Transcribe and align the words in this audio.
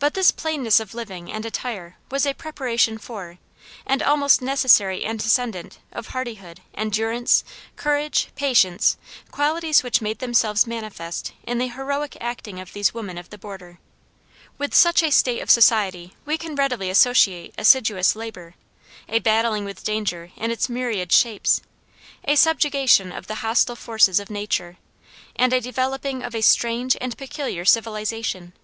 But 0.00 0.14
this 0.14 0.30
plainness 0.32 0.80
of 0.80 0.94
living 0.94 1.30
and 1.30 1.44
attire 1.44 1.98
was 2.10 2.24
a 2.24 2.32
preparation 2.32 2.96
for, 2.96 3.36
and 3.84 4.02
almost 4.02 4.40
necessary 4.40 5.04
antecedent 5.04 5.78
of 5.92 6.08
hardihood, 6.08 6.62
endurance, 6.72 7.44
courage, 7.76 8.28
patience, 8.34 8.96
qualities 9.30 9.82
which 9.82 10.00
made 10.00 10.20
themselves 10.20 10.66
manifest 10.66 11.34
in 11.46 11.58
the 11.58 11.66
heroic 11.68 12.16
acting 12.18 12.58
of 12.58 12.72
these 12.72 12.94
women 12.94 13.18
of 13.18 13.28
the 13.28 13.36
border. 13.36 13.78
With 14.56 14.74
such 14.74 15.02
a 15.02 15.12
state 15.12 15.42
of 15.42 15.50
society 15.50 16.14
we 16.24 16.38
can 16.38 16.54
readily 16.54 16.88
associate 16.88 17.54
assiduous 17.58 18.16
labor, 18.16 18.54
a 19.06 19.18
battling 19.18 19.66
with 19.66 19.84
danger 19.84 20.32
in 20.34 20.50
its 20.50 20.70
myriad 20.70 21.12
shapes, 21.12 21.60
a 22.24 22.36
subjugation 22.36 23.12
of 23.12 23.26
the 23.26 23.34
hostile 23.44 23.76
forces 23.76 24.18
of 24.18 24.30
nature, 24.30 24.78
and 25.36 25.52
a 25.52 25.60
developing 25.60 26.22
of 26.22 26.34
a 26.34 26.40
strange 26.40 26.96
and 27.02 27.18
peculiar 27.18 27.66
civilization. 27.66 28.54